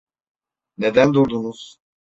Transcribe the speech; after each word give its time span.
Neden 0.77 1.13
durdunuz? 1.13 1.77